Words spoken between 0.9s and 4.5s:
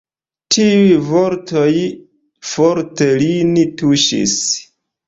vortoj forte lin tuŝis.